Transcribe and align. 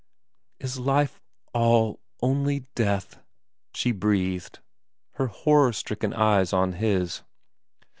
'Is 0.59 0.79
life 0.79 1.21
all 1.53 1.99
only 2.23 2.61
death?' 2.73 3.19
she 3.75 3.91
breathed, 3.91 4.57
her 5.19 5.27
horror 5.27 5.73
stricken 5.73 6.11
eyes 6.11 6.53
on 6.53 6.73
his. 6.73 7.21